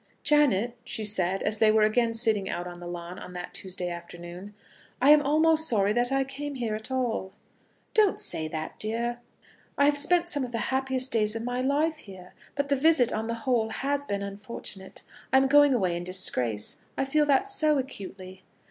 [0.23, 3.87] "Janet," she said, as they were again sitting out on the lawn, on that Tuesday
[3.89, 4.55] afternoon,
[4.99, 7.33] "I am almost sorry that I came here at all."
[7.93, 9.19] "Don't say that, dear."
[9.77, 13.13] "I have spent some of the happiest days of my life here, but the visit,
[13.13, 15.03] on the whole, has been unfortunate.
[15.31, 16.77] I am going away in disgrace.
[16.97, 18.41] I feel that so acutely."